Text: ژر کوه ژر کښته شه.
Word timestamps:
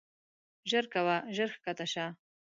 ژر 0.69 0.85
کوه 0.93 1.15
ژر 1.35 1.49
کښته 1.53 1.85
شه. 1.93 2.05